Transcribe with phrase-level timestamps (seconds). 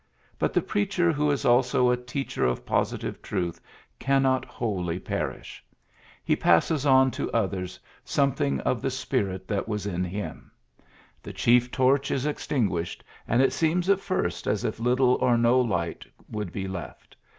[0.39, 3.61] But the preacher who is abo a teacher of positive truth
[3.99, 5.63] cannot wholly perish.
[6.23, 10.03] He passes on to PHILLIPS BPvOOKS 115 others something of the spirit that was in
[10.03, 10.49] him.
[11.21, 15.59] The chief torch is extinguished, and it seems at first as if little or no
[15.61, 17.15] light would be left.